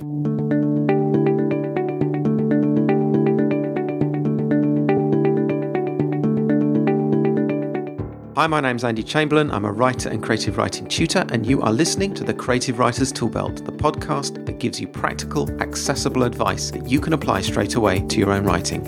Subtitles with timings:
[0.00, 0.04] Hi,
[8.46, 9.50] my name's Andy Chamberlain.
[9.50, 13.12] I'm a writer and creative writing tutor, and you are listening to the Creative Writers
[13.12, 17.98] Toolbelt, the podcast that gives you practical, accessible advice that you can apply straight away
[18.02, 18.86] to your own writing.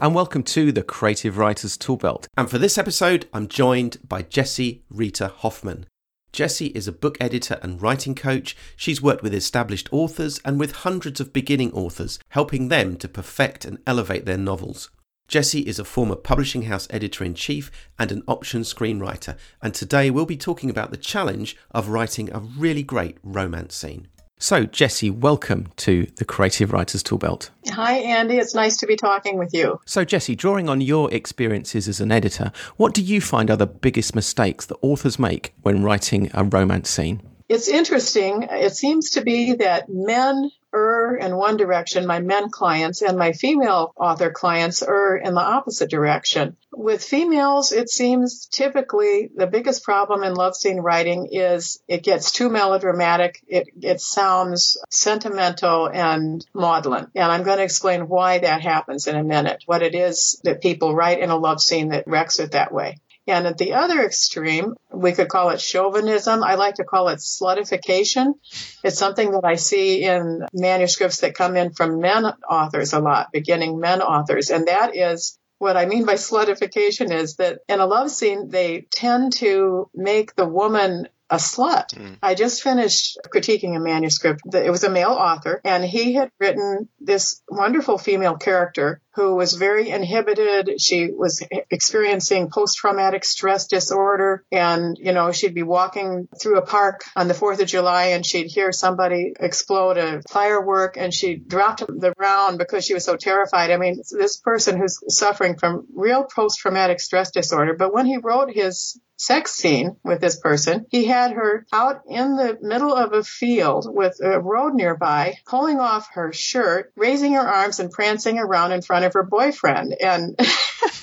[0.00, 2.26] And welcome to the Creative Writers Toolbelt.
[2.36, 5.86] And for this episode, I'm joined by Jessi Rita Hoffman.
[6.32, 8.56] Jessi is a book editor and writing coach.
[8.76, 13.64] She's worked with established authors and with hundreds of beginning authors, helping them to perfect
[13.64, 14.90] and elevate their novels.
[15.28, 20.10] Jessi is a former publishing house editor in chief and an option screenwriter, and today
[20.10, 24.08] we'll be talking about the challenge of writing a really great romance scene.
[24.40, 27.50] So, Jessi, welcome to the Creative Writers Toolbelt.
[27.70, 28.36] Hi, Andy.
[28.36, 29.80] It's nice to be talking with you.
[29.84, 33.66] So, Jessi, drawing on your experiences as an editor, what do you find are the
[33.66, 37.20] biggest mistakes that authors make when writing a romance scene?
[37.48, 38.42] It's interesting.
[38.42, 43.32] It seems to be that men err in one direction, my men clients, and my
[43.32, 46.58] female author clients err in the opposite direction.
[46.72, 52.32] With females, it seems typically the biggest problem in love scene writing is it gets
[52.32, 53.42] too melodramatic.
[53.48, 57.06] It, it sounds sentimental and maudlin.
[57.14, 60.60] And I'm going to explain why that happens in a minute, what it is that
[60.60, 62.98] people write in a love scene that wrecks it that way.
[63.28, 66.42] And at the other extreme, we could call it chauvinism.
[66.42, 68.34] I like to call it slutification.
[68.82, 73.30] It's something that I see in manuscripts that come in from men authors a lot,
[73.30, 74.50] beginning men authors.
[74.50, 78.86] And that is what I mean by slutification is that in a love scene, they
[78.90, 81.94] tend to make the woman a slut.
[81.94, 82.18] Mm.
[82.22, 84.40] I just finished critiquing a manuscript.
[84.54, 89.54] It was a male author, and he had written this wonderful female character who was
[89.54, 90.80] very inhibited.
[90.80, 97.04] She was experiencing post-traumatic stress disorder, and you know she'd be walking through a park
[97.16, 101.84] on the Fourth of July, and she'd hear somebody explode a firework, and she dropped
[101.86, 103.70] the ground because she was so terrified.
[103.70, 107.74] I mean, this person who's suffering from real post-traumatic stress disorder.
[107.74, 110.86] But when he wrote his sex scene with this person.
[110.90, 115.80] He had her out in the middle of a field with a road nearby, pulling
[115.80, 119.94] off her shirt, raising her arms and prancing around in front of her boyfriend.
[120.00, 120.38] And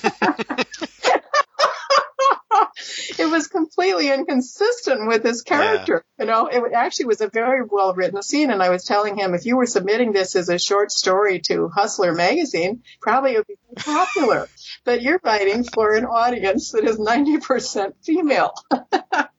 [3.26, 6.04] it was completely inconsistent with his character.
[6.18, 6.24] Yeah.
[6.24, 8.50] You know, it actually was a very well written scene.
[8.50, 11.68] And I was telling him, if you were submitting this as a short story to
[11.68, 14.48] Hustler magazine, probably it would be popular.
[14.84, 18.54] but you're writing for an audience that is 90% female.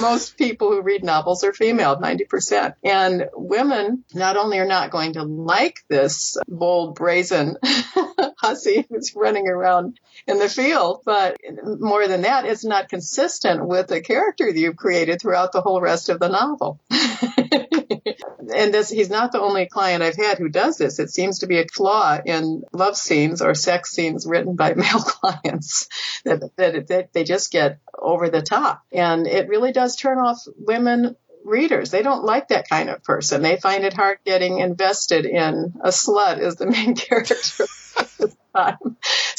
[0.00, 2.74] most people who read novels are female, 90%.
[2.84, 7.56] And women not only are not going to like this bold, brazen
[8.40, 13.88] hussy who's running around in the field, but more than that, it's not consistent with
[13.88, 16.80] the character that you've created throughout the whole rest of the novel.
[16.90, 20.98] and this, he's not the only client I've had who does this.
[20.98, 25.00] It seems to be a flaw in love scenes or sex scenes written by male
[25.00, 25.88] clients
[26.24, 28.82] that, that, that they just get over the top.
[28.92, 31.90] And it really does turn off women readers.
[31.90, 33.42] They don't like that kind of person.
[33.42, 37.66] They find it hard getting invested in a slut as the main character.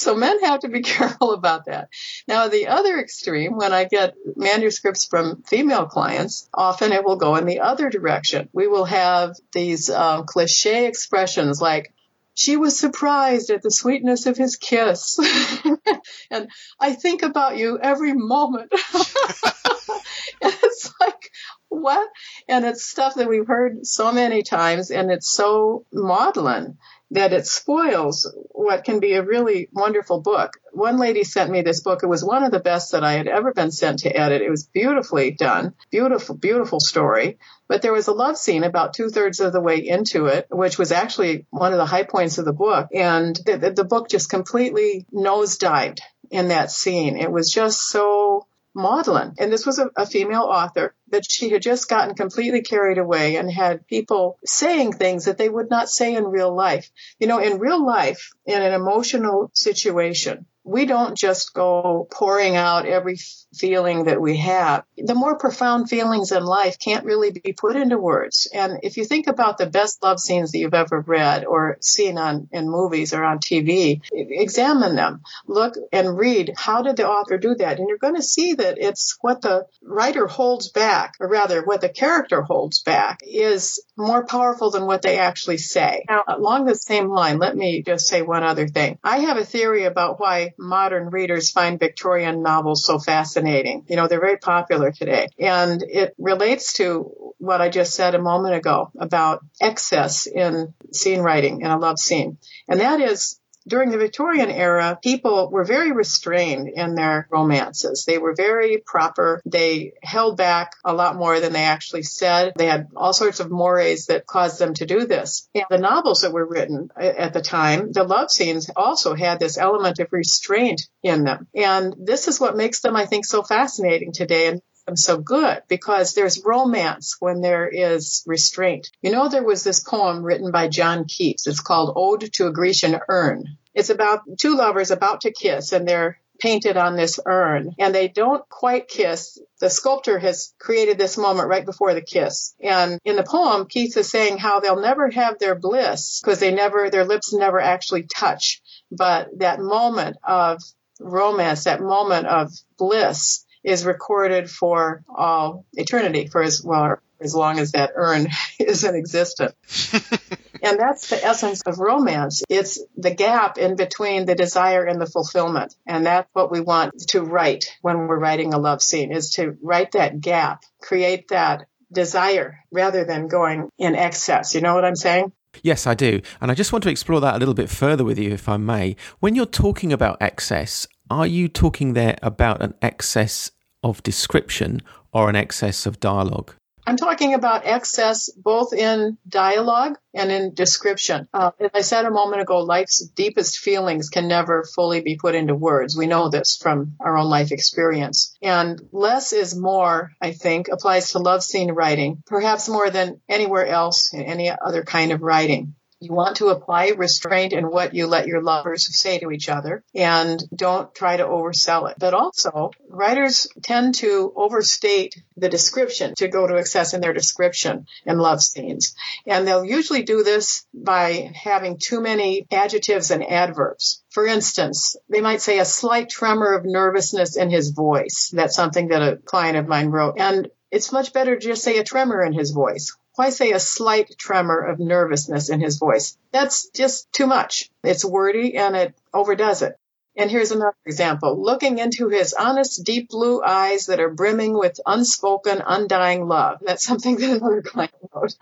[0.01, 1.89] So men have to be careful about that.
[2.27, 7.35] Now, the other extreme, when I get manuscripts from female clients, often it will go
[7.35, 8.49] in the other direction.
[8.51, 11.93] We will have these um, cliche expressions like,
[12.33, 15.19] she was surprised at the sweetness of his kiss.
[16.31, 18.71] and I think about you every moment.
[20.41, 21.29] it's like,
[21.67, 22.09] what?
[22.47, 26.77] And it's stuff that we've heard so many times and it's so maudlin
[27.11, 30.53] that it spoils what can be a really wonderful book.
[30.71, 32.03] One lady sent me this book.
[32.03, 34.41] It was one of the best that I had ever been sent to edit.
[34.41, 37.37] It was beautifully done, beautiful, beautiful story.
[37.67, 40.77] But there was a love scene about two thirds of the way into it, which
[40.77, 42.87] was actually one of the high points of the book.
[42.93, 47.17] And the, the book just completely nosedived in that scene.
[47.17, 49.33] It was just so maudlin.
[49.37, 53.35] And this was a, a, female author that she had just gotten completely carried away
[53.35, 56.89] and had people saying things that they would not say in real life.
[57.19, 62.85] You know, in real life, in an emotional situation, we don't just go pouring out
[62.85, 63.17] every
[63.55, 64.83] feeling that we have.
[64.97, 68.47] The more profound feelings in life can't really be put into words.
[68.53, 72.17] And if you think about the best love scenes that you've ever read or seen
[72.17, 75.21] on in movies or on TV, examine them.
[75.47, 77.79] Look and read how did the author do that?
[77.79, 81.81] And you're going to see that it's what the writer holds back, or rather what
[81.81, 86.05] the character holds back is more powerful than what they actually say.
[86.07, 88.97] Now, along the same line, let me just say one other thing.
[89.03, 93.85] I have a theory about why modern readers find Victorian novels so fascinating.
[93.87, 95.27] You know, they're very popular today.
[95.39, 101.21] And it relates to what I just said a moment ago about excess in scene
[101.21, 102.37] writing in a love scene.
[102.67, 108.05] And that is during the Victorian era, people were very restrained in their romances.
[108.05, 109.41] They were very proper.
[109.45, 112.53] They held back a lot more than they actually said.
[112.55, 115.47] They had all sorts of mores that caused them to do this.
[115.53, 119.39] And the novels that were written uh, at the time, the love scenes also had
[119.39, 121.47] this element of restraint in them.
[121.55, 124.47] And this is what makes them, I think, so fascinating today.
[124.47, 128.89] And them so good because there's romance when there is restraint.
[129.01, 131.47] You know, there was this poem written by John Keats.
[131.47, 133.45] It's called Ode to a Grecian Urn.
[133.73, 138.07] It's about two lovers about to kiss and they're painted on this urn and they
[138.07, 139.39] don't quite kiss.
[139.59, 142.55] The sculptor has created this moment right before the kiss.
[142.59, 146.51] And in the poem, Keats is saying how they'll never have their bliss because they
[146.51, 148.61] never, their lips never actually touch.
[148.91, 150.61] But that moment of
[150.99, 157.59] romance, that moment of bliss is recorded for all eternity, for as well as long
[157.59, 158.27] as that urn
[158.59, 159.93] is in existence.
[160.63, 162.43] and that's the essence of romance.
[162.49, 165.75] It's the gap in between the desire and the fulfillment.
[165.85, 169.57] And that's what we want to write when we're writing a love scene is to
[169.61, 174.55] write that gap, create that desire rather than going in excess.
[174.55, 175.31] You know what I'm saying?
[175.63, 176.21] Yes, I do.
[176.39, 178.55] And I just want to explore that a little bit further with you, if I
[178.57, 178.95] may.
[179.19, 183.51] When you're talking about excess, are you talking there about an excess
[183.83, 184.81] of description
[185.11, 186.53] or an excess of dialogue?
[186.87, 191.27] I'm talking about excess both in dialogue and in description.
[191.33, 195.35] Uh, as I said a moment ago, life's deepest feelings can never fully be put
[195.35, 195.95] into words.
[195.95, 198.35] We know this from our own life experience.
[198.41, 203.67] And less is more, I think, applies to love scene writing, perhaps more than anywhere
[203.67, 205.75] else in any other kind of writing.
[206.01, 209.83] You want to apply restraint in what you let your lovers say to each other
[209.93, 211.97] and don't try to oversell it.
[211.99, 217.85] But also, writers tend to overstate the description to go to excess in their description
[218.03, 218.95] in love scenes.
[219.27, 224.03] And they'll usually do this by having too many adjectives and adverbs.
[224.09, 228.31] For instance, they might say a slight tremor of nervousness in his voice.
[228.33, 230.15] That's something that a client of mine wrote.
[230.17, 233.59] And it's much better to just say a tremor in his voice why say a
[233.59, 236.17] slight tremor of nervousness in his voice?
[236.31, 237.69] That's just too much.
[237.83, 239.75] It's wordy and it overdoes it.
[240.17, 241.41] And here's another example.
[241.41, 246.59] Looking into his honest, deep blue eyes that are brimming with unspoken, undying love.
[246.61, 248.35] That's something that another client wrote.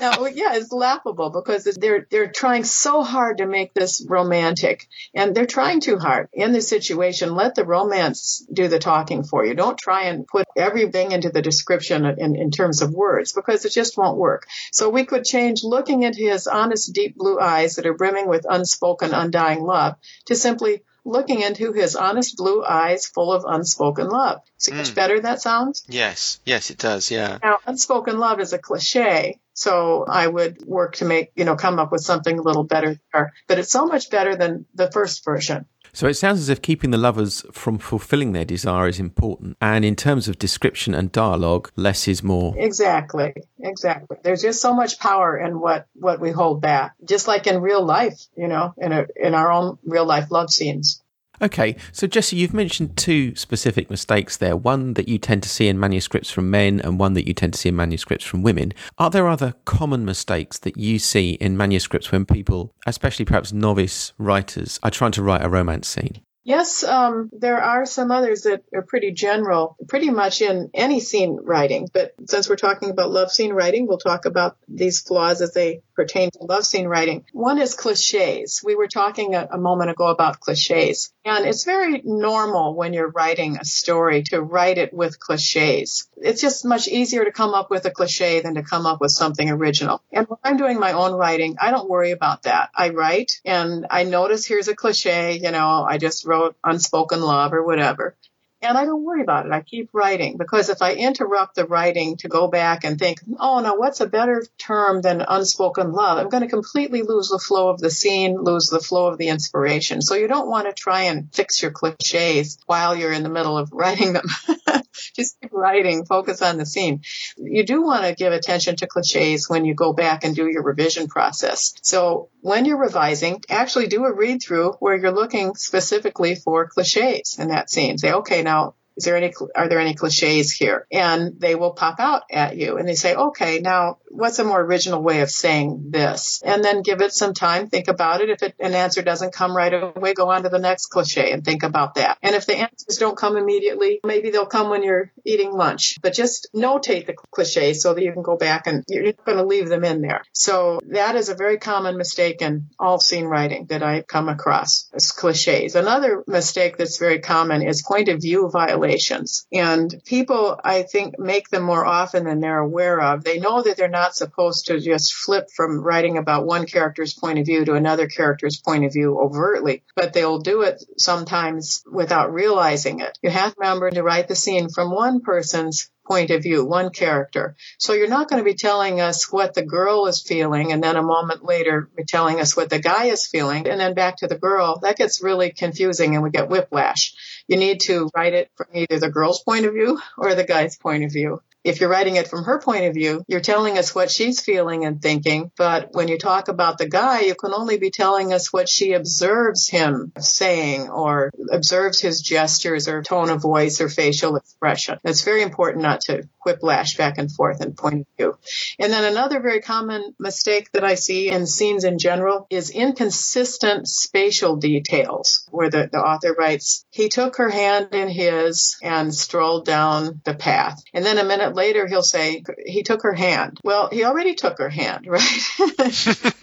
[0.00, 5.34] Now, yeah, it's laughable because they're they're trying so hard to make this romantic, and
[5.34, 7.34] they're trying too hard in this situation.
[7.34, 9.54] Let the romance do the talking for you.
[9.54, 13.70] Don't try and put everything into the description in, in terms of words because it
[13.70, 14.46] just won't work.
[14.72, 18.46] So we could change looking into his honest, deep blue eyes that are brimming with
[18.48, 19.96] unspoken, undying love
[20.26, 24.40] to simply looking into his honest blue eyes full of unspoken love.
[24.56, 24.76] See mm.
[24.76, 25.84] much better that sounds?
[25.88, 27.38] Yes, yes, it does, yeah.
[27.42, 31.78] Now, unspoken love is a cliche, so I would work to make, you know, come
[31.78, 33.32] up with something a little better there.
[33.46, 35.66] But it's so much better than the first version.
[35.92, 39.56] So it sounds as if keeping the lovers from fulfilling their desire is important.
[39.60, 42.52] And in terms of description and dialogue, less is more.
[42.58, 43.32] Exactly.
[43.60, 44.16] Exactly.
[44.24, 46.94] There's just so much power in what, what we hold back.
[47.04, 50.50] Just like in real life, you know, in a, in our own real life love
[50.50, 51.00] scenes.
[51.44, 55.68] Okay, so Jessi, you've mentioned two specific mistakes there one that you tend to see
[55.68, 58.72] in manuscripts from men, and one that you tend to see in manuscripts from women.
[58.96, 64.14] Are there other common mistakes that you see in manuscripts when people, especially perhaps novice
[64.16, 66.22] writers, are trying to write a romance scene?
[66.44, 71.38] Yes, um, there are some others that are pretty general, pretty much in any scene
[71.42, 71.88] writing.
[71.90, 75.80] But since we're talking about love scene writing, we'll talk about these flaws as they
[75.94, 77.24] pertain to love scene writing.
[77.32, 78.62] One is cliches.
[78.64, 81.12] We were talking a, a moment ago about cliches.
[81.24, 86.08] And it's very normal when you're writing a story to write it with cliches.
[86.16, 89.10] It's just much easier to come up with a cliche than to come up with
[89.10, 90.02] something original.
[90.12, 92.70] And when I'm doing my own writing, I don't worry about that.
[92.74, 97.52] I write and I notice here's a cliche, you know, I just wrote unspoken love
[97.52, 98.16] or whatever.
[98.64, 99.52] And I don't worry about it.
[99.52, 103.60] I keep writing because if I interrupt the writing to go back and think, oh,
[103.60, 106.18] now what's a better term than unspoken love?
[106.18, 109.28] I'm going to completely lose the flow of the scene, lose the flow of the
[109.28, 110.00] inspiration.
[110.00, 113.58] So you don't want to try and fix your cliches while you're in the middle
[113.58, 114.24] of writing them.
[115.16, 117.02] Just keep writing, focus on the scene.
[117.36, 120.62] You do want to give attention to cliches when you go back and do your
[120.62, 121.74] revision process.
[121.82, 127.36] So when you're revising, actually do a read through where you're looking specifically for cliches
[127.38, 127.98] in that scene.
[127.98, 128.53] Say, okay, now
[128.96, 130.86] Is there any, are there any cliches here?
[130.92, 134.60] And they will pop out at you and they say, okay, now what's a more
[134.60, 136.40] original way of saying this?
[136.44, 138.30] And then give it some time, think about it.
[138.30, 141.44] If it, an answer doesn't come right away, go on to the next cliche and
[141.44, 142.18] think about that.
[142.22, 146.14] And if the answers don't come immediately, maybe they'll come when you're eating lunch, but
[146.14, 149.44] just notate the cliches so that you can go back and you're not going to
[149.44, 150.22] leave them in there.
[150.32, 154.88] So that is a very common mistake in all scene writing that I've come across
[155.16, 155.74] cliches.
[155.74, 159.46] Another mistake that's very common is point of view violations.
[159.52, 163.24] And people, I think, make them more often than they're aware of.
[163.24, 167.38] They know that they're not supposed to just flip from writing about one character's point
[167.38, 172.34] of view to another character's point of view overtly, but they'll do it sometimes without
[172.34, 173.18] realizing it.
[173.22, 176.90] You have to remember to write the scene from one person's point of view, one
[176.90, 177.56] character.
[177.78, 180.96] So you're not going to be telling us what the girl is feeling and then
[180.96, 184.26] a moment later be telling us what the guy is feeling and then back to
[184.26, 184.80] the girl.
[184.80, 187.14] That gets really confusing and we get whiplash.
[187.48, 190.76] You need to write it from either the girl's point of view or the guy's
[190.76, 193.94] point of view if you're writing it from her point of view, you're telling us
[193.94, 195.50] what she's feeling and thinking.
[195.56, 198.92] But when you talk about the guy, you can only be telling us what she
[198.92, 204.98] observes him saying or observes his gestures or tone of voice or facial expression.
[205.04, 208.38] It's very important not to whiplash back and forth in point of view.
[208.78, 213.88] And then another very common mistake that I see in scenes in general is inconsistent
[213.88, 219.64] spatial details where the, the author writes, he took her hand in his and strolled
[219.64, 220.82] down the path.
[220.92, 223.58] And then a minute later he'll say, he took her hand.
[223.62, 225.22] Well, he already took her hand, right?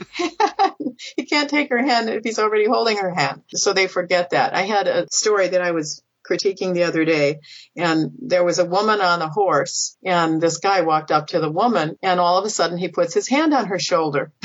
[1.16, 3.44] he can't take her hand if he's already holding her hand.
[3.50, 4.54] So they forget that.
[4.54, 7.40] I had a story that I was critiquing the other day
[7.76, 11.50] and there was a woman on a horse and this guy walked up to the
[11.50, 14.32] woman and all of a sudden he puts his hand on her shoulder.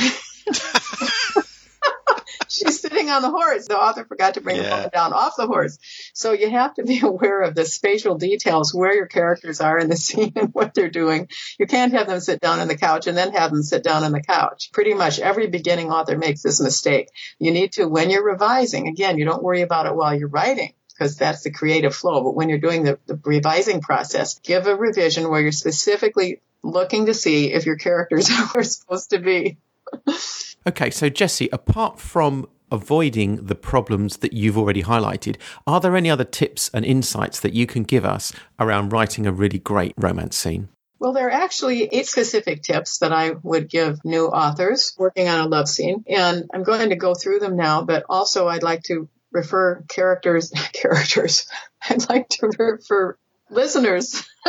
[3.06, 3.66] She's sitting on the horse.
[3.66, 4.62] The author forgot to bring yeah.
[4.62, 5.78] the woman down off the horse.
[6.14, 9.88] So you have to be aware of the spatial details, where your characters are in
[9.88, 11.28] the scene and what they're doing.
[11.58, 14.04] You can't have them sit down on the couch and then have them sit down
[14.04, 14.70] on the couch.
[14.72, 17.08] Pretty much every beginning author makes this mistake.
[17.38, 20.72] You need to, when you're revising, again, you don't worry about it while you're writing
[20.88, 22.22] because that's the creative flow.
[22.22, 27.06] But when you're doing the, the revising process, give a revision where you're specifically looking
[27.06, 29.58] to see if your characters are where they're supposed to be.
[30.66, 36.10] okay, so Jessi, apart from avoiding the problems that you've already highlighted, are there any
[36.10, 40.36] other tips and insights that you can give us around writing a really great romance
[40.36, 40.68] scene?
[40.98, 45.40] Well, there are actually eight specific tips that I would give new authors working on
[45.40, 46.04] a love scene.
[46.08, 50.50] And I'm going to go through them now, but also I'd like to refer characters,
[50.72, 51.46] characters.
[51.88, 53.18] I'd like to refer
[53.50, 54.26] listeners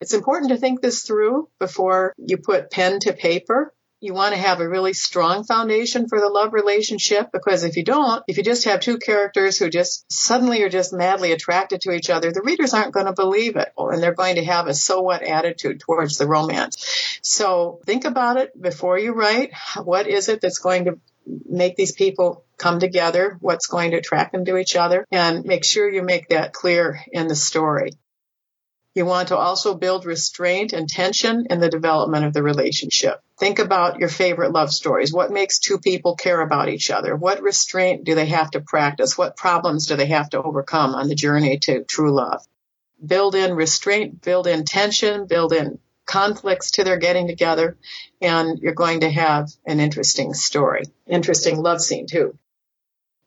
[0.00, 4.40] It's important to think this through before you put pen to paper you want to
[4.40, 8.42] have a really strong foundation for the love relationship because if you don't, if you
[8.42, 12.42] just have two characters who just suddenly are just madly attracted to each other, the
[12.42, 15.22] readers aren't going to believe it oh, and they're going to have a so what
[15.22, 17.20] attitude towards the romance.
[17.22, 19.52] So think about it before you write.
[19.82, 20.98] What is it that's going to
[21.48, 23.36] make these people come together?
[23.40, 25.06] What's going to attract them to each other?
[25.10, 27.92] And make sure you make that clear in the story.
[28.94, 33.22] You want to also build restraint and tension in the development of the relationship.
[33.38, 35.12] Think about your favorite love stories.
[35.12, 37.14] What makes two people care about each other?
[37.14, 39.16] What restraint do they have to practice?
[39.16, 42.44] What problems do they have to overcome on the journey to true love?
[43.04, 47.76] Build in restraint, build in tension, build in conflicts to their getting together,
[48.20, 50.82] and you're going to have an interesting story.
[51.06, 52.36] Interesting love scene too.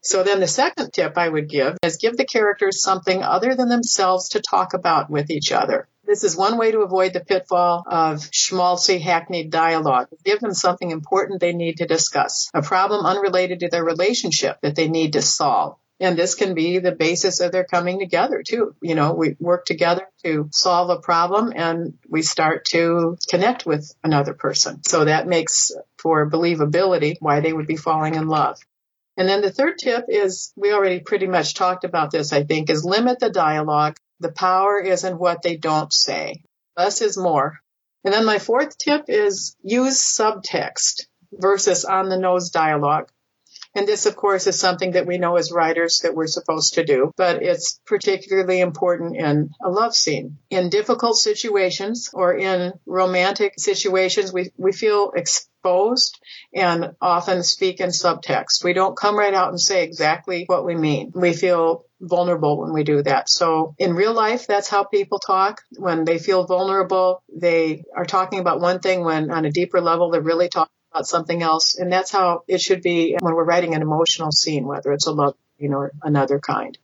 [0.03, 3.69] So then the second tip I would give is give the characters something other than
[3.69, 5.87] themselves to talk about with each other.
[6.05, 10.09] This is one way to avoid the pitfall of schmaltzy, hackneyed dialogue.
[10.25, 14.75] Give them something important they need to discuss, a problem unrelated to their relationship that
[14.75, 15.77] they need to solve.
[16.01, 18.75] And this can be the basis of their coming together too.
[18.81, 23.89] You know, we work together to solve a problem and we start to connect with
[24.03, 24.83] another person.
[24.83, 28.59] So that makes for believability why they would be falling in love.
[29.15, 32.69] And then the third tip is we already pretty much talked about this, I think,
[32.69, 33.97] is limit the dialogue.
[34.19, 36.43] The power is in what they don't say.
[36.77, 37.59] Less is more.
[38.03, 43.09] And then my fourth tip is use subtext versus on the nose dialogue.
[43.75, 46.83] And this, of course, is something that we know as writers that we're supposed to
[46.83, 50.37] do, but it's particularly important in a love scene.
[50.51, 55.11] In difficult situations or in romantic situations, we, we feel
[55.63, 56.19] exposed
[56.53, 58.63] and often speak in subtext.
[58.63, 61.11] We don't come right out and say exactly what we mean.
[61.15, 63.29] We feel vulnerable when we do that.
[63.29, 65.61] So in real life, that's how people talk.
[65.77, 70.11] When they feel vulnerable, they are talking about one thing when on a deeper level,
[70.11, 71.75] they're really talking about something else.
[71.77, 75.13] And that's how it should be when we're writing an emotional scene, whether it's a
[75.13, 76.77] love scene or another kind.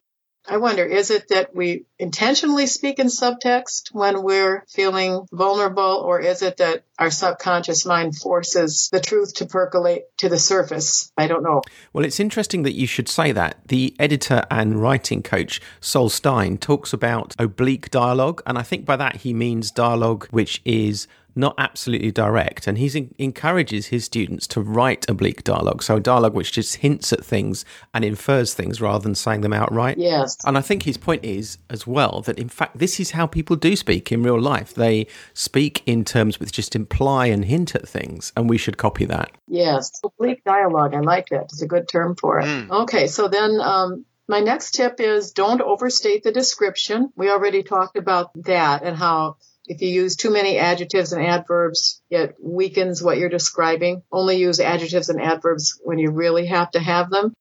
[0.49, 6.19] I wonder, is it that we intentionally speak in subtext when we're feeling vulnerable, or
[6.19, 11.11] is it that our subconscious mind forces the truth to percolate to the surface?
[11.15, 11.61] I don't know.
[11.93, 13.67] Well, it's interesting that you should say that.
[13.67, 18.95] The editor and writing coach, Sol Stein, talks about oblique dialogue, and I think by
[18.95, 21.07] that he means dialogue which is
[21.39, 22.67] not absolutely direct.
[22.67, 25.81] And he encourages his students to write oblique dialogue.
[25.81, 29.53] So a dialogue which just hints at things and infers things rather than saying them
[29.53, 29.97] outright.
[29.97, 30.37] Yes.
[30.45, 33.55] And I think his point is as well that in fact this is how people
[33.55, 34.73] do speak in real life.
[34.73, 39.05] They speak in terms which just imply and hint at things, and we should copy
[39.05, 39.31] that.
[39.47, 39.91] Yes.
[40.03, 40.93] Oblique dialogue.
[40.93, 41.43] I like that.
[41.43, 42.45] It's a good term for it.
[42.45, 42.69] Mm.
[42.83, 43.07] Okay.
[43.07, 47.11] So then um, my next tip is don't overstate the description.
[47.15, 49.37] We already talked about that and how
[49.69, 54.01] if you use too many adjectives and adverbs, it weakens what you're describing.
[54.11, 57.33] Only use adjectives and adverbs when you really have to have them.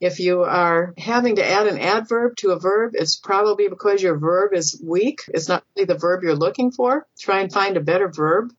[0.00, 4.18] If you are having to add an adverb to a verb, it's probably because your
[4.18, 5.20] verb is weak.
[5.28, 7.06] It's not really the verb you're looking for.
[7.20, 8.50] Try and find a better verb.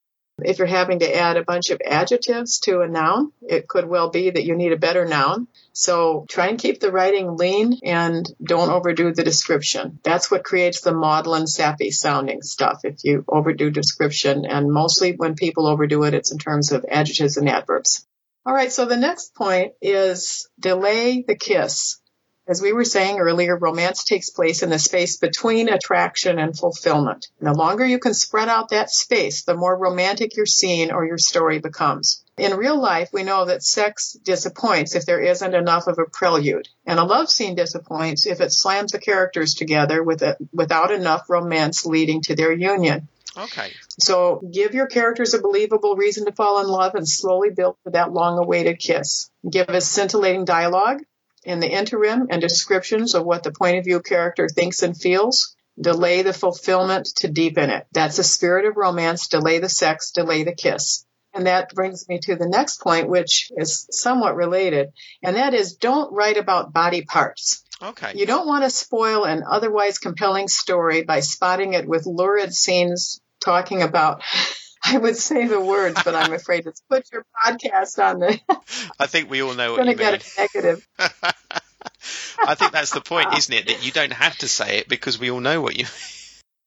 [0.43, 4.09] If you're having to add a bunch of adjectives to a noun, it could well
[4.09, 5.47] be that you need a better noun.
[5.71, 9.99] So try and keep the writing lean and don't overdo the description.
[10.03, 14.45] That's what creates the maudlin, sappy sounding stuff if you overdo description.
[14.45, 18.05] And mostly when people overdo it, it's in terms of adjectives and adverbs.
[18.45, 18.71] All right.
[18.71, 21.99] So the next point is delay the kiss.
[22.47, 27.27] As we were saying earlier, romance takes place in the space between attraction and fulfillment.
[27.39, 31.05] And the longer you can spread out that space, the more romantic your scene or
[31.05, 32.23] your story becomes.
[32.37, 36.67] In real life, we know that sex disappoints if there isn't enough of a prelude.
[36.85, 41.27] And a love scene disappoints if it slams the characters together with a, without enough
[41.29, 43.07] romance leading to their union.
[43.35, 43.71] Okay.
[43.99, 47.91] So give your characters a believable reason to fall in love and slowly build for
[47.91, 49.31] that long awaited kiss.
[49.49, 51.01] Give us scintillating dialogue
[51.45, 55.55] in the interim and descriptions of what the point of view character thinks and feels.
[55.79, 57.85] Delay the fulfillment to deepen it.
[57.91, 59.27] That's the spirit of romance.
[59.27, 61.05] Delay the sex, delay the kiss.
[61.33, 64.93] And that brings me to the next point, which is somewhat related.
[65.21, 67.63] And that is don't write about body parts.
[67.81, 68.13] Okay.
[68.15, 73.19] You don't want to spoil an otherwise compelling story by spotting it with lurid scenes
[73.43, 74.21] talking about
[74.93, 78.39] I would say the words, but I'm afraid it's put your podcast on the.
[78.99, 79.97] I think we all know what you mean.
[79.97, 80.87] Going to get a negative.
[82.47, 83.67] I think that's the point, isn't it?
[83.67, 85.85] That you don't have to say it because we all know what you.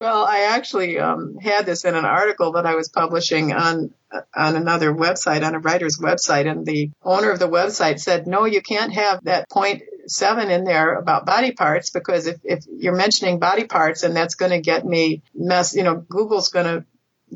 [0.01, 3.93] Well, I actually um, had this in an article that I was publishing on
[4.35, 8.47] on another website, on a writer's website, and the owner of the website said, "No,
[8.47, 12.97] you can't have that point seven in there about body parts because if, if you're
[12.97, 16.87] mentioning body parts and that's going to get me mess, you know, Google's going to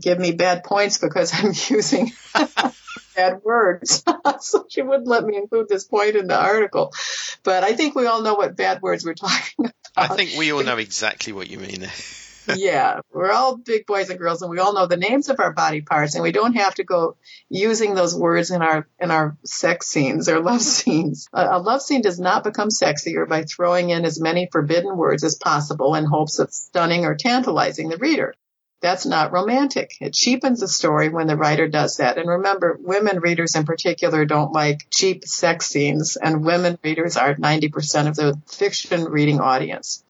[0.01, 2.13] give me bad points because I'm using
[3.17, 4.03] bad words.
[4.41, 6.93] so she wouldn't let me include this point in the article.
[7.43, 9.75] But I think we all know what bad words we're talking about.
[9.97, 11.87] I think we all know exactly what you mean.
[12.57, 15.53] yeah, we're all big boys and girls, and we all know the names of our
[15.53, 17.17] body parts, and we don't have to go
[17.49, 21.29] using those words in our in our sex scenes or love scenes.
[21.33, 25.23] A, a love scene does not become sexier by throwing in as many forbidden words
[25.23, 28.35] as possible in hopes of stunning or tantalizing the reader.
[28.83, 29.97] That's not romantic.
[30.01, 32.19] It cheapens the story when the writer does that.
[32.19, 37.37] And remember, women readers in particular don't like cheap sex scenes, and women readers are
[37.37, 40.03] 90% of the fiction reading audience.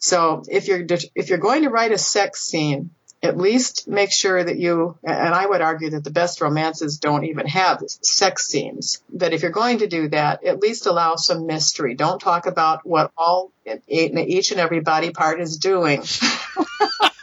[0.00, 2.90] So if you're if you're going to write a sex scene,
[3.22, 7.24] at least make sure that you and I would argue that the best romances don't
[7.24, 9.00] even have sex scenes.
[9.08, 11.94] But if you're going to do that, at least allow some mystery.
[11.94, 13.52] Don't talk about what all
[13.88, 16.02] each and every body part is doing.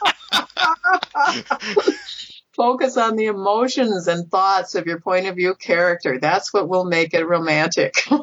[2.56, 6.18] Focus on the emotions and thoughts of your point of view character.
[6.20, 7.94] That's what will make it romantic.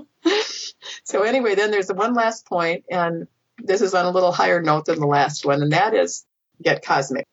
[1.03, 4.85] So anyway, then there's one last point, and this is on a little higher note
[4.85, 6.25] than the last one, and that is
[6.61, 7.25] get cosmic.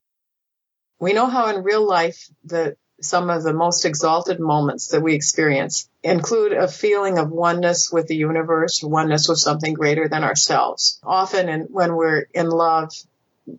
[1.01, 5.15] We know how in real life the some of the most exalted moments that we
[5.15, 10.99] experience include a feeling of oneness with the universe, oneness with something greater than ourselves.
[11.05, 12.93] Often in, when we're in love,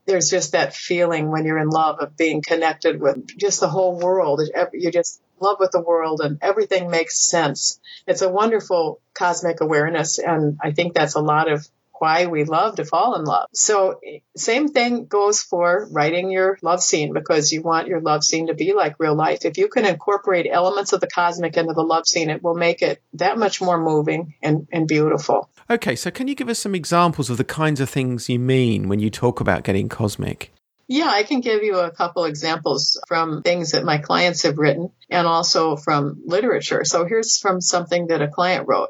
[0.06, 4.00] there's just that feeling when you're in love of being connected with just the whole
[4.00, 4.42] world.
[4.74, 7.80] You're just in love with the world and everything makes sense.
[8.08, 10.20] It's a wonderful cosmic awareness.
[10.20, 11.68] And I think that's a lot of
[12.00, 13.48] why we love to fall in love.
[13.54, 14.00] So
[14.36, 18.54] same thing goes for writing your love scene because you want your love scene to
[18.54, 19.46] be like real life.
[19.46, 22.82] If you can incorporate elements of the cosmic into the love scene, it will make
[22.82, 25.50] it that much more moving and, and beautiful.
[25.70, 28.90] Okay, so can you give us some examples of the kinds of things you mean
[28.90, 30.52] when you talk about getting cosmic?
[30.92, 34.92] Yeah, I can give you a couple examples from things that my clients have written
[35.08, 36.84] and also from literature.
[36.84, 38.90] So here's from something that a client wrote.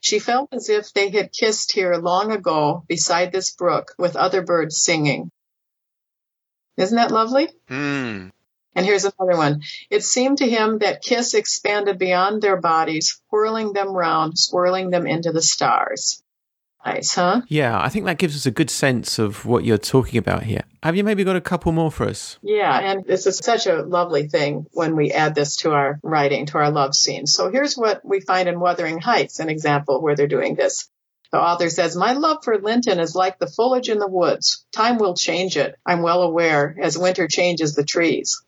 [0.00, 4.42] She felt as if they had kissed here long ago beside this brook with other
[4.42, 5.30] birds singing.
[6.76, 7.48] Isn't that lovely?
[7.68, 8.30] Mm.
[8.74, 9.62] And here's another one.
[9.90, 15.06] It seemed to him that kiss expanded beyond their bodies, whirling them round, swirling them
[15.06, 16.22] into the stars.
[16.84, 17.42] Nice, huh?
[17.48, 20.62] Yeah, I think that gives us a good sense of what you're talking about here.
[20.82, 22.38] Have you maybe got a couple more for us?
[22.42, 26.46] Yeah, and this is such a lovely thing when we add this to our writing,
[26.46, 27.32] to our love scenes.
[27.32, 30.88] So here's what we find in Wuthering Heights, an example where they're doing this.
[31.30, 34.64] The author says, My love for Linton is like the foliage in the woods.
[34.72, 38.42] Time will change it, I'm well aware, as winter changes the trees.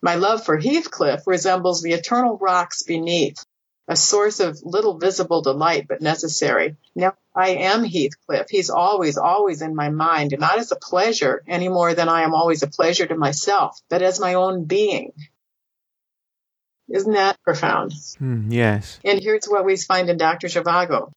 [0.00, 3.44] My love for Heathcliff resembles the eternal rocks beneath
[3.92, 6.76] a source of little visible delight, but necessary.
[6.94, 8.48] Now I am Heathcliff.
[8.48, 12.22] He's always, always in my mind, and not as a pleasure any more than I
[12.22, 15.12] am always a pleasure to myself, but as my own being.
[16.88, 17.92] Isn't that profound?
[18.18, 18.98] Mm, yes.
[19.04, 20.48] And here's what we find in Dr.
[20.48, 21.12] Zhivago.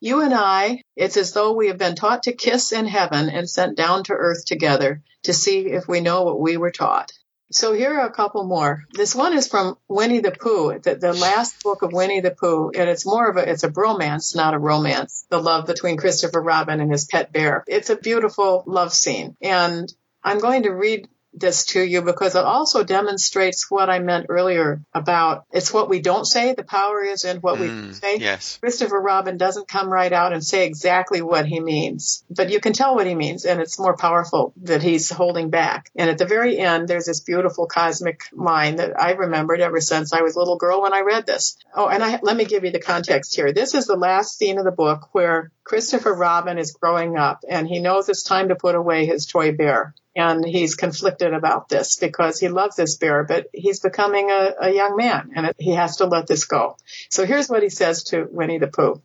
[0.00, 3.48] You and I, it's as though we have been taught to kiss in heaven and
[3.48, 7.12] sent down to earth together to see if we know what we were taught.
[7.54, 8.82] So here are a couple more.
[8.94, 12.72] This one is from Winnie the Pooh, the, the last book of Winnie the Pooh,
[12.74, 15.24] and it's more of a it's a bromance, not a romance.
[15.28, 17.62] The love between Christopher Robin and his pet bear.
[17.68, 19.88] It's a beautiful love scene, and
[20.24, 24.80] I'm going to read this to you because it also demonstrates what I meant earlier
[24.92, 26.54] about it's what we don't say.
[26.54, 28.16] The power is in what mm, we say.
[28.18, 28.58] Yes.
[28.58, 32.72] Christopher Robin doesn't come right out and say exactly what he means, but you can
[32.72, 35.90] tell what he means, and it's more powerful that he's holding back.
[35.96, 40.12] And at the very end, there's this beautiful cosmic line that I remembered ever since
[40.12, 41.56] I was a little girl when I read this.
[41.74, 43.52] Oh, and I, let me give you the context here.
[43.52, 47.66] This is the last scene of the book where Christopher Robin is growing up and
[47.66, 51.96] he knows it's time to put away his toy bear and he's conflicted about this
[51.96, 55.72] because he loves this bear, but he's becoming a, a young man and it, he
[55.72, 56.76] has to let this go.
[57.10, 59.02] So here's what he says to Winnie the Pooh.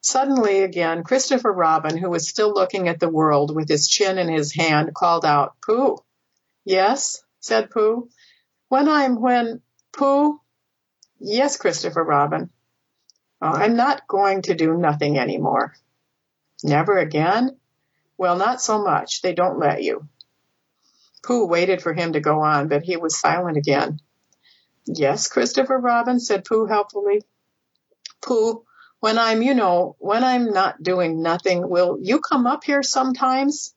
[0.00, 4.28] Suddenly again, Christopher Robin, who was still looking at the world with his chin in
[4.28, 5.98] his hand, called out, Pooh.
[6.64, 8.08] Yes, said Pooh.
[8.68, 9.62] When I'm, when,
[9.92, 10.40] Pooh.
[11.18, 12.50] Yes, Christopher Robin.
[13.42, 15.74] Oh, I'm not going to do nothing anymore.
[16.62, 17.56] Never again?
[18.18, 19.22] Well, not so much.
[19.22, 20.08] They don't let you.
[21.22, 24.00] Pooh waited for him to go on, but he was silent again.
[24.86, 27.22] Yes, Christopher Robin, said Pooh helpfully.
[28.22, 28.64] Pooh,
[29.00, 33.74] when I'm, you know, when I'm not doing nothing, will you come up here sometimes?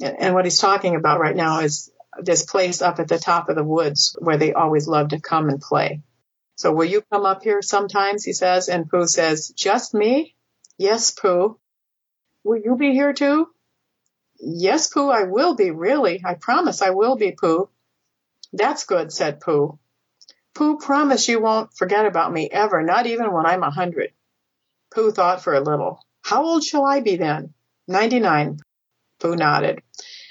[0.00, 3.56] And what he's talking about right now is this place up at the top of
[3.56, 6.02] the woods where they always love to come and play.
[6.56, 8.24] So will you come up here sometimes?
[8.24, 10.34] He says, and Pooh says, just me?
[10.76, 11.58] Yes, Pooh.
[12.48, 13.50] Will you be here too?
[14.40, 16.22] Yes, Pooh, I will be, really.
[16.24, 17.68] I promise I will be, Pooh.
[18.54, 19.78] That's good, said Pooh.
[20.54, 24.12] Pooh, promise you won't forget about me ever, not even when I'm a hundred.
[24.90, 26.02] Pooh thought for a little.
[26.22, 27.52] How old shall I be then?
[27.86, 28.60] Ninety-nine.
[29.20, 29.82] Pooh nodded.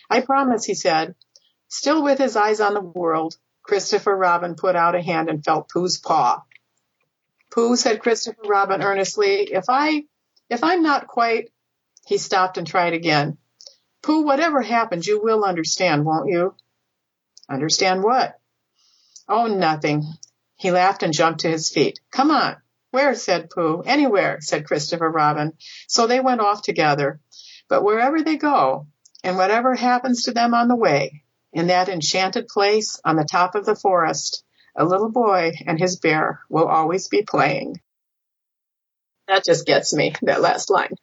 [0.09, 1.13] I promise, he said.
[1.67, 5.69] Still with his eyes on the world, Christopher Robin put out a hand and felt
[5.69, 6.41] Pooh's paw.
[7.51, 10.05] Pooh, said Christopher Robin earnestly, if I,
[10.49, 11.51] if I'm not quite,
[12.07, 13.37] he stopped and tried again.
[14.01, 16.55] Pooh, whatever happens, you will understand, won't you?
[17.49, 18.39] Understand what?
[19.27, 20.05] Oh, nothing.
[20.55, 21.99] He laughed and jumped to his feet.
[22.09, 22.55] Come on.
[22.91, 23.13] Where?
[23.13, 23.83] said Pooh.
[23.85, 25.51] Anywhere, said Christopher Robin.
[25.89, 27.19] So they went off together.
[27.67, 28.87] But wherever they go,
[29.21, 33.53] and whatever happens to them on the way, in that enchanted place on the top
[33.53, 34.45] of the forest,
[34.77, 37.81] a little boy and his bear will always be playing.
[39.27, 40.95] That just gets me, that last line.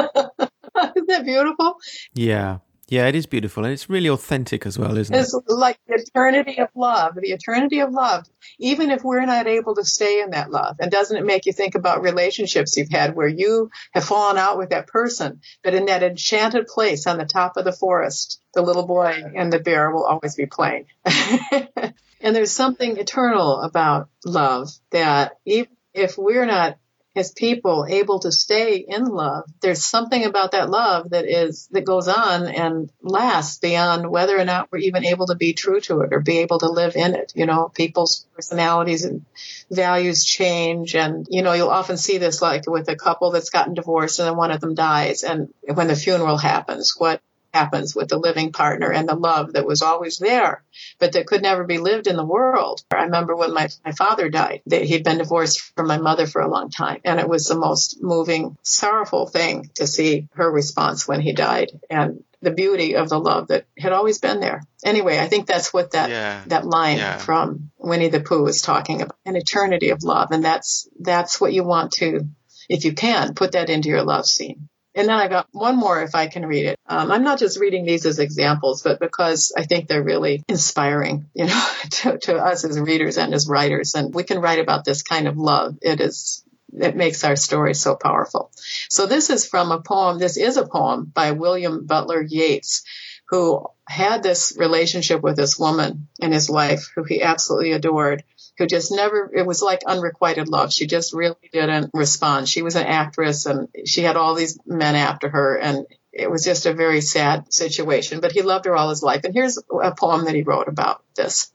[0.96, 1.76] Isn't that beautiful?
[2.14, 2.58] Yeah.
[2.90, 5.44] Yeah, it is beautiful and it's really authentic as well, isn't It's it?
[5.46, 8.26] It's like the eternity of love, the eternity of love.
[8.58, 11.52] Even if we're not able to stay in that love, and doesn't it make you
[11.52, 15.86] think about relationships you've had where you have fallen out with that person, but in
[15.86, 19.92] that enchanted place on the top of the forest, the little boy and the bear
[19.92, 20.86] will always be playing.
[21.04, 26.76] and there's something eternal about love that even if we're not
[27.20, 31.84] as people able to stay in love there's something about that love that is that
[31.84, 36.00] goes on and lasts beyond whether or not we're even able to be true to
[36.00, 37.32] it or be able to live in it.
[37.36, 39.24] You know people's personalities and
[39.70, 43.74] values change and you know you'll often see this like with a couple that's gotten
[43.74, 47.20] divorced and then one of them dies and when the funeral happens what
[47.52, 50.62] happens with the living partner and the love that was always there,
[50.98, 52.82] but that could never be lived in the world.
[52.90, 56.40] I remember when my, my father died, that he'd been divorced from my mother for
[56.40, 57.00] a long time.
[57.04, 61.72] And it was the most moving, sorrowful thing to see her response when he died
[61.88, 64.62] and the beauty of the love that had always been there.
[64.82, 66.42] Anyway, I think that's what that, Yeah.
[66.46, 67.18] that line Yeah.
[67.18, 70.30] from Winnie the Pooh is talking about, an eternity of love.
[70.30, 72.26] And that's, that's what you want to,
[72.70, 74.69] if you can, put that into your love scene.
[74.94, 76.78] And then I got one more if I can read it.
[76.86, 81.26] Um, I'm not just reading these as examples, but because I think they're really inspiring,
[81.34, 83.94] you know, to, to us as readers and as writers.
[83.94, 85.78] And we can write about this kind of love.
[85.80, 88.50] It is, it makes our story so powerful.
[88.88, 90.18] So this is from a poem.
[90.18, 92.82] This is a poem by William Butler Yeats,
[93.28, 98.24] who had this relationship with this woman in his life who he absolutely adored
[98.60, 100.70] who just never it was like unrequited love.
[100.70, 102.46] She just really didn't respond.
[102.46, 106.44] She was an actress and she had all these men after her and it was
[106.44, 109.24] just a very sad situation but he loved her all his life.
[109.24, 111.50] And here's a poem that he wrote about this.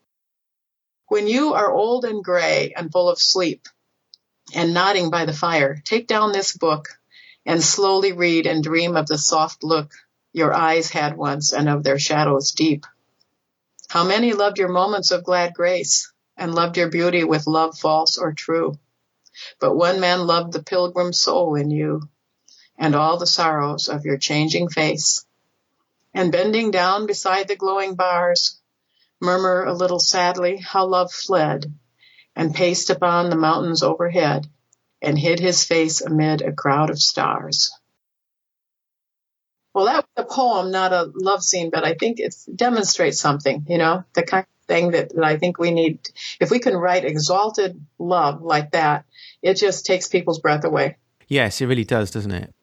[1.08, 3.68] When you are old and gray and full of sleep
[4.56, 6.88] and nodding by the fire take down this book
[7.46, 9.92] and slowly read and dream of the soft look
[10.34, 12.88] your eyes had once and of their shadows deep.
[13.90, 18.18] How many loved your moments of glad grace and loved your beauty with love false
[18.18, 18.78] or true.
[19.60, 22.10] But one man loved the pilgrim soul in you
[22.78, 25.26] and all the sorrows of your changing face.
[26.14, 28.60] And bending down beside the glowing bars,
[29.20, 31.74] murmur a little sadly how love fled
[32.36, 34.48] and paced upon the mountains overhead
[35.02, 37.72] and hid his face amid a crowd of stars.
[39.74, 43.66] Well, that was a poem, not a love scene, but I think it demonstrates something,
[43.68, 46.00] you know, the kind thing that, that I think we need.
[46.40, 49.06] If we can write exalted love like that,
[49.42, 50.98] it just takes people's breath away.
[51.28, 52.54] Yes, it really does, doesn't it?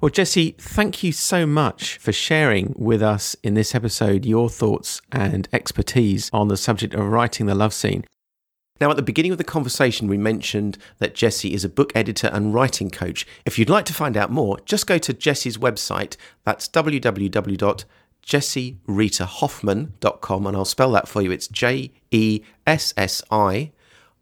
[0.00, 5.00] Well, Jessi, thank you so much for sharing with us in this episode your thoughts
[5.10, 8.04] and expertise on the subject of writing the love scene.
[8.80, 12.28] Now, at the beginning of the conversation, we mentioned that Jessi is a book editor
[12.32, 13.24] and writing coach.
[13.46, 16.16] If you'd like to find out more, just go to Jessi's website.
[16.42, 16.66] That's
[18.26, 21.30] www.jessiritahoffman.com, and I'll spell that for you.
[21.30, 23.72] It's J E S S I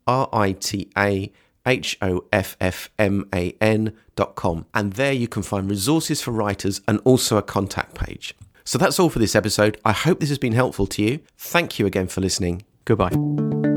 [0.06, 1.32] R I T A
[1.66, 4.66] H O F F M A N dot com.
[4.74, 8.34] And there you can find resources for writers and also a contact page.
[8.64, 9.80] So that's all for this episode.
[9.84, 11.20] I hope this has been helpful to you.
[11.36, 12.62] Thank you again for listening.
[12.84, 13.71] Goodbye.